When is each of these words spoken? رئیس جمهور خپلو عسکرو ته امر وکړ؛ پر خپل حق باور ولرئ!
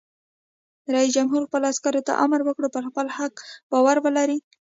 رئیس 0.93 1.09
جمهور 1.17 1.41
خپلو 1.47 1.65
عسکرو 1.73 2.01
ته 2.07 2.13
امر 2.25 2.39
وکړ؛ 2.43 2.63
پر 2.75 2.83
خپل 2.89 3.07
حق 3.17 3.33
باور 3.71 3.97
ولرئ! 4.05 4.37